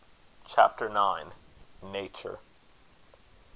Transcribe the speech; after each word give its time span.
CHAPTER 0.47 0.87
IX. 0.87 1.33
NATURE. 1.83 2.39